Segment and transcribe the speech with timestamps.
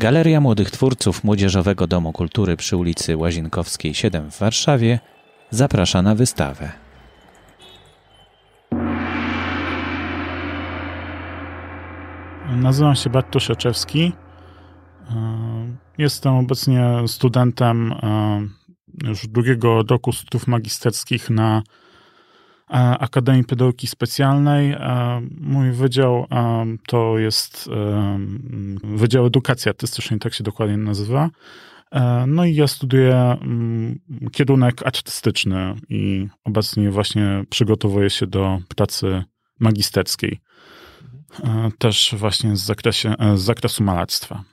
[0.00, 5.00] Galeria Młodych Twórców Młodzieżowego Domu Kultury przy ulicy Łazienkowskiej 7 w Warszawie
[5.50, 6.72] zaprasza na wystawę.
[12.56, 14.12] Nazywam się Bartosz Jaczewski.
[15.98, 18.40] Jestem obecnie studentem e,
[19.04, 21.62] już drugiego roku studiów magisterskich na
[22.98, 24.72] Akademii Pedagogiki Specjalnej.
[24.72, 26.26] E, mój wydział
[26.86, 27.70] to jest
[28.84, 31.30] Wydział Edukacji Artystycznej, tak się dokładnie nazywa.
[32.26, 33.36] No i ja studiuję
[34.32, 39.24] kierunek artystyczny i obecnie właśnie przygotowuję się do pracy
[39.60, 40.40] magisterskiej.
[41.78, 44.44] Też właśnie z, zakresie, z zakresu malarstwa.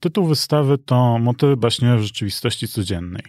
[0.00, 3.22] Tytuł wystawy to Motywy baśniowe w rzeczywistości codziennej.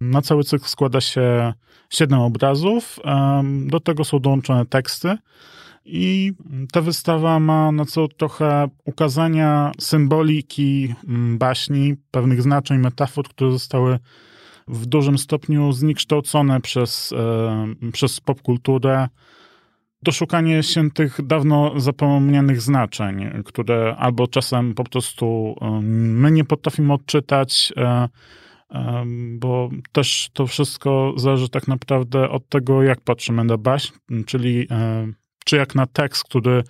[0.00, 1.52] Na cały cykl składa się
[1.90, 2.98] siedem obrazów,
[3.66, 5.16] do tego są dołączone teksty.
[5.84, 6.32] I
[6.72, 13.98] ta wystawa ma na celu trochę ukazania symboliki mm, baśni, pewnych znaczeń, metafor, które zostały
[14.68, 17.14] w dużym stopniu zniekształcone przez,
[17.92, 19.08] przez popkulturę,
[20.02, 27.72] doszukanie się tych dawno zapomnianych znaczeń, które albo czasem po prostu my nie potrafimy odczytać,
[27.76, 28.08] e,
[29.34, 33.92] bo też to wszystko zależy tak naprawdę od tego, jak patrzymy na baśń,
[34.26, 35.06] czyli e,
[35.44, 36.62] czy jak na tekst, który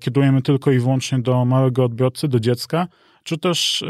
[0.00, 2.86] kierujemy tylko i wyłącznie do małego odbiorcy, do dziecka,
[3.24, 3.84] czy też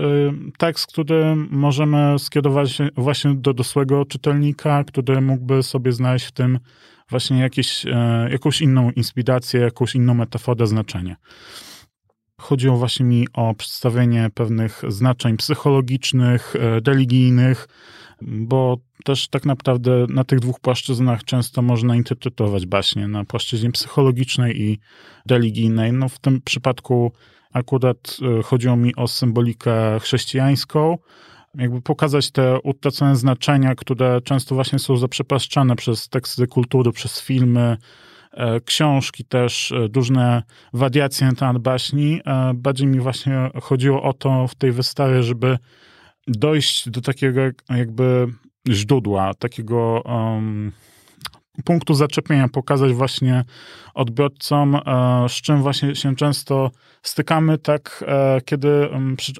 [0.58, 6.58] tekst, który możemy skierować właśnie do dorosłego czytelnika, który mógłby sobie znaleźć w tym
[7.10, 11.16] właśnie jakieś, e, jakąś inną inspirację, jakąś inną metaforę, znaczenie.
[12.40, 17.68] Chodziło właśnie mi o przedstawienie pewnych znaczeń psychologicznych, e, religijnych,
[18.22, 24.62] bo też tak naprawdę na tych dwóch płaszczyznach często można interpretować baśnie, na płaszczyźnie psychologicznej
[24.62, 24.78] i
[25.28, 25.92] religijnej.
[25.92, 27.12] No w tym przypadku
[27.52, 30.98] akurat e, chodziło mi o symbolikę chrześcijańską,
[31.54, 37.76] jakby pokazać te utracone znaczenia, które często właśnie są zaprzepaszczane przez teksty kultury, przez filmy,
[38.64, 40.42] książki też, e, różne
[40.72, 42.20] wariacje na temat baśni.
[42.26, 45.58] E, bardziej mi właśnie chodziło o to w tej wystawie, żeby
[46.26, 48.26] dojść do takiego jakby
[48.68, 50.72] źródła, takiego um,
[51.64, 53.44] punktu zaczepienia, pokazać właśnie
[53.94, 54.80] odbiorcom, e,
[55.28, 56.70] z czym właśnie się często
[57.02, 58.88] stykamy, tak, e, kiedy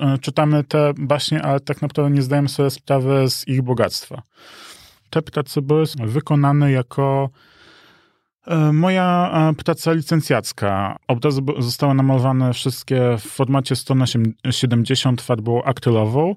[0.01, 4.23] e, czytamy te baśnie, ale tak naprawdę nie zdajemy sobie sprawy z ich bogactwa.
[5.11, 7.31] Te prace były wykonane jako
[8.73, 9.31] Moja
[9.65, 10.97] praca licencjacka.
[11.09, 16.37] Obrazy zostały namalowane wszystkie w formacie 170 farbą akrylową.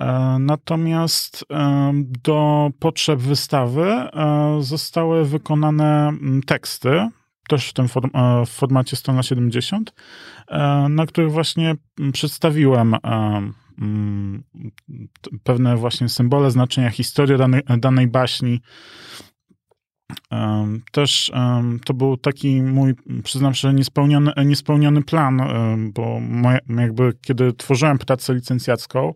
[0.00, 1.92] E, natomiast e,
[2.24, 4.08] do potrzeb wystawy e,
[4.60, 6.12] zostały wykonane
[6.46, 7.08] teksty,
[7.48, 7.86] też w tym
[8.46, 9.94] w formacie 100 na 70,
[10.88, 11.74] na których właśnie
[12.12, 12.96] przedstawiłem
[15.44, 18.60] pewne właśnie symbole, znaczenia, historię danej, danej baśni,
[20.92, 21.32] też
[21.84, 22.94] to był taki mój,
[23.24, 25.42] przyznam się, niespełniony, niespełniony plan,
[25.94, 26.20] bo
[26.78, 29.14] jakby kiedy tworzyłem pracę licencjacką,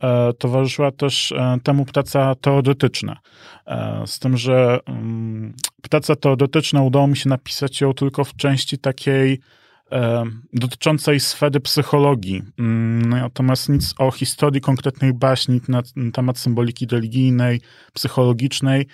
[0.00, 3.16] e, towarzyszyła też e, temu praca teoretyczna.
[3.66, 4.80] E, z tym, że
[5.90, 9.40] praca teoretyczna udało mi się napisać ją tylko w części takiej
[10.52, 12.42] dotyczącej sfery psychologii.
[12.58, 15.82] Mm, natomiast nic o historii konkretnych baśni na
[16.12, 17.60] temat symboliki religijnej,
[17.92, 18.86] psychologicznej.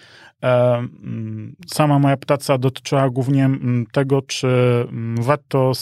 [0.42, 4.48] Mm, sama moja praca dotyczyła głównie mm, tego, czy
[5.20, 5.72] warto,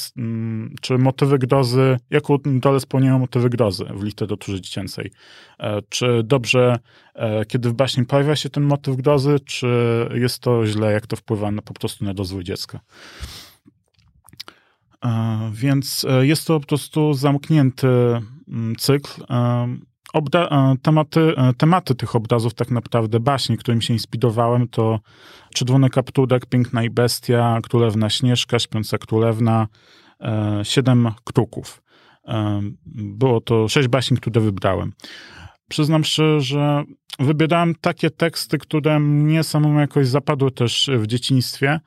[0.80, 5.10] czy motywy grozy, jaką rolę spełniają motywy grozy w literaturze dziecięcej.
[5.60, 6.78] E, czy dobrze,
[7.14, 9.68] e, kiedy w baśni pojawia się ten motyw grozy, czy
[10.14, 12.80] jest to źle, jak to wpływa na, po prostu na rozwój dziecka.
[15.04, 17.88] E, więc e, jest to po prostu zamknięty
[18.48, 19.10] mm, cykl.
[19.30, 19.68] E,
[20.12, 25.00] obra tematy, tematy tych obrazów, tak naprawdę baśnie, którym się inspirowałem, to
[25.54, 29.66] Czerwony kapturek, Piękna i Bestia, Królewna Śnieżka, Śpiąca Królewna,
[30.62, 31.82] Siedem Kruków.
[32.94, 34.92] Było to sześć baśni, które wybrałem.
[35.68, 36.84] Przyznam szczerze, że
[37.18, 41.80] wybierałem takie teksty, które mnie samemu jakoś zapadły też w dzieciństwie.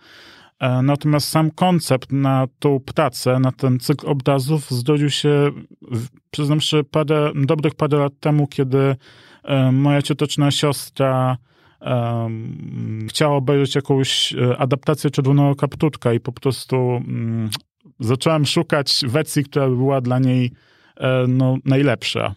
[0.62, 5.52] E, natomiast sam koncept na tą pracę, na ten cykl obrazów zrodził się,
[6.32, 8.96] przyznam się, parę, dobrych parę lat temu, kiedy
[9.44, 11.38] e, moja cioteczna siostra
[11.82, 17.50] um, chciała obejrzeć jakąś adaptację Czerwonego Kaptutka i po prostu um,
[18.00, 20.52] zacząłem szukać wersji, która była dla niej
[21.28, 22.36] no, najlepsza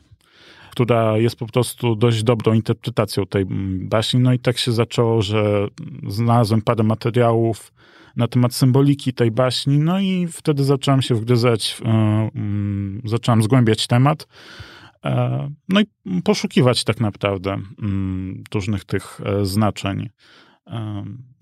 [0.71, 3.47] która jest po prostu dość dobrą interpretacją tej
[3.81, 4.21] baśni.
[4.21, 5.69] No i tak się zaczęło, że
[6.09, 7.73] znalazłem parę materiałów
[8.17, 14.27] na temat symboliki tej baśni, no i wtedy zacząłem się wgryzać, mm, zacząłem zgłębiać temat.
[15.69, 15.87] No i
[16.23, 20.09] poszukiwać tak naprawdę mm, różnych tych znaczeń.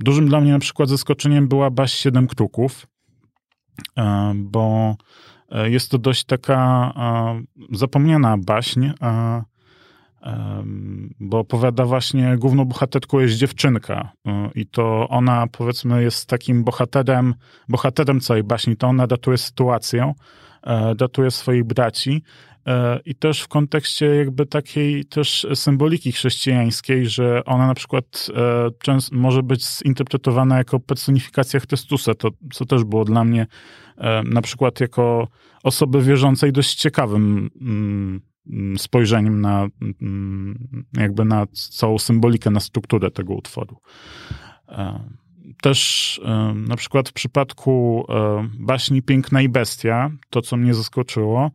[0.00, 2.86] Dużym dla mnie na przykład zaskoczeniem była baś Siedem Kruków,
[4.34, 4.96] bo
[5.64, 6.92] jest to dość taka
[7.72, 8.88] zapomniana baśń,
[11.20, 17.34] bo opowiada właśnie, główną bohaterką jest dziewczynka y, i to ona powiedzmy jest takim bohaterem,
[17.68, 20.14] bohaterem całej baśni, to ona datuje sytuację,
[20.62, 22.22] e, datuje swoich braci
[22.66, 28.70] e, i też w kontekście jakby takiej też symboliki chrześcijańskiej, że ona na przykład e,
[28.78, 33.46] często może być zinterpretowana jako personifikacja Chrystusa, to co też było dla mnie
[34.24, 35.28] na przykład jako
[35.62, 38.20] osoby wierzącej dość ciekawym mm,
[38.76, 39.68] spojrzeniem na
[40.02, 43.76] mm, jakby na całą symbolikę, na strukturę tego utworu.
[44.68, 45.00] E,
[45.62, 51.50] też e, na przykład w przypadku e, baśni Piękna i Bestia, to co mnie zaskoczyło,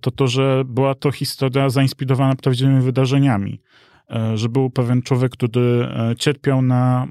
[0.00, 3.60] to to, że była to historia zainspirowana prawdziwymi wydarzeniami.
[4.34, 7.08] Że był pewien człowiek, który cierpiał na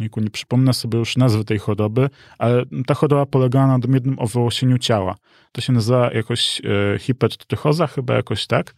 [0.00, 4.78] Niku, nie przypomnę sobie już nazwy tej choroby, ale ta choroba polegała na nadmiernym owołosieniu
[4.78, 5.16] ciała.
[5.52, 8.74] To się nazywa jakoś e, hipertychoza, chyba jakoś tak.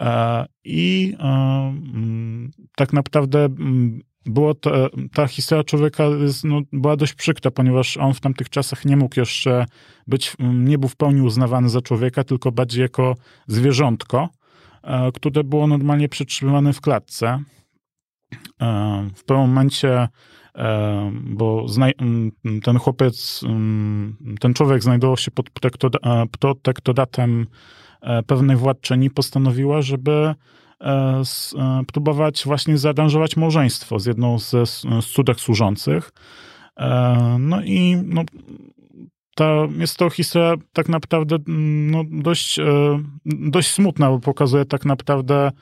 [0.00, 6.04] E, I e, mm, tak naprawdę mm, było to, ta historia człowieka
[6.44, 9.66] no, była dość przykra, ponieważ on w tamtych czasach nie mógł jeszcze
[10.06, 13.14] być, mm, nie był w pełni uznawany za człowieka, tylko bardziej jako
[13.46, 14.28] zwierzątko,
[14.82, 17.42] e, które było normalnie przytrzymywane w klatce.
[18.62, 20.08] E, w pewnym momencie
[21.12, 21.66] bo
[22.62, 23.44] ten chłopiec,
[24.40, 25.48] ten człowiek znajdował się pod
[25.84, 27.46] e, protektoratem
[28.00, 30.34] e, pewnej władczyni, postanowiła, żeby
[30.80, 31.22] e,
[31.86, 34.64] próbować właśnie zaaranżować małżeństwo z jedną ze
[35.14, 36.10] cudek służących.
[37.38, 38.22] No i no,
[39.34, 39.44] ta,
[39.78, 42.60] jest to historia tak naprawdę no, dość,
[43.24, 45.52] dość smutna, bo pokazuje tak naprawdę,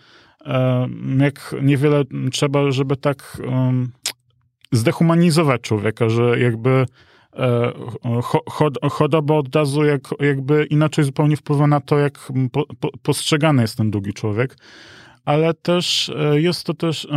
[1.19, 3.43] jak niewiele trzeba, żeby tak
[4.76, 6.87] zdehumanizować człowieka, że jakby
[7.32, 7.73] e,
[8.91, 12.19] choroba od razu jak, jakby inaczej zupełnie wpływa na to, jak
[12.53, 14.56] po, po, postrzegany jest ten drugi człowiek,
[15.25, 17.09] ale też e, jest to też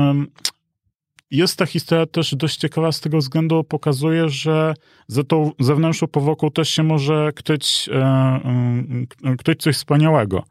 [1.31, 4.73] jest ta historia też dość ciekawa z tego względu, pokazuje, że
[5.07, 10.43] za tą zewnętrzną powłoką też się może kryć, e, kryć coś wspaniałego.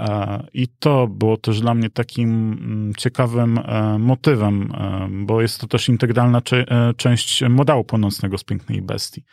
[0.00, 5.60] E, I to było też dla mnie takim mm, ciekawym e, motywem, e, bo jest
[5.60, 6.42] to też integralna
[6.96, 9.24] część modału północnego z Pięknej Bestii,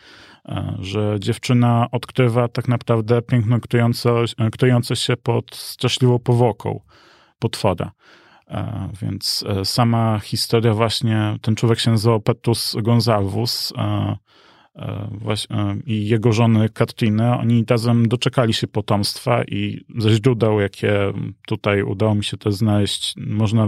[0.79, 4.09] że dziewczyna odkrywa tak naprawdę piękno kryjące,
[4.57, 6.79] kryjące się pod straszliwą powłoką
[7.39, 7.91] potwora.
[9.01, 13.73] Więc sama historia właśnie, ten człowiek się nazywał Petrus Gonzalvus,
[15.85, 21.13] i jego żony Katriny, oni razem doczekali się potomstwa i ze źródeł, jakie
[21.47, 23.67] tutaj udało mi się to znaleźć, można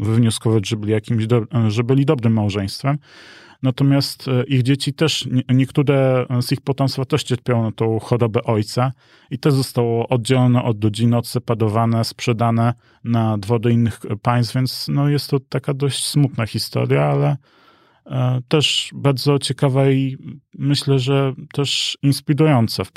[0.00, 2.98] wywnioskować, że byli jakimś, do, że byli dobrym małżeństwem.
[3.62, 8.92] Natomiast e, ich dzieci też, niektóre z ich potomstwa też cierpiało na tą chorobę ojca
[9.30, 12.74] i też zostało oddzielone od rodziny, odseparowane, sprzedane
[13.04, 17.36] na dwory innych państw, więc no jest to taka dość smutna historia, ale E,
[18.48, 20.16] też bardzo ciekawa i
[20.58, 22.90] myślę, że też inspirująca w,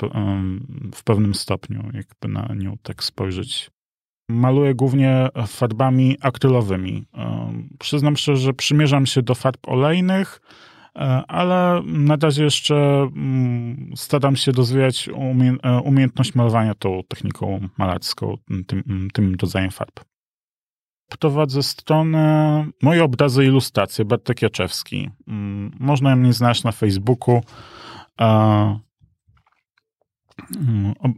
[0.96, 3.72] w pewnym stopniu, jakby na nią tak spojrzeć.
[4.30, 7.06] Maluję głównie farbami akrylowymi.
[7.14, 10.42] E, przyznam szczerze, że przymierzam się do farb olejnych,
[10.96, 15.10] e, ale na razie jeszcze mm, staram się rozwijać
[15.84, 20.13] umiejętność malowania tą techniką malarską, tym, tym rodzajem farb
[21.20, 25.10] prowadzę stronę Moje obrazy ilustracje, Bartek Jaczewski.
[25.28, 27.42] Mm, można mnie znaleźć na Facebooku.
[28.20, 28.80] Mm,